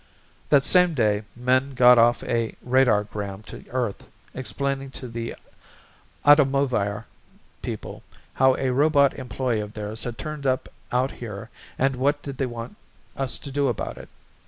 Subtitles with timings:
[0.49, 5.35] That same day Min got off a radargram to Earth explaining to the
[6.25, 7.05] Atomovair
[7.61, 8.01] people
[8.33, 12.47] how a robot employee of theirs had turned up out here and what did they
[12.47, 12.77] want
[13.15, 14.09] us to do about it.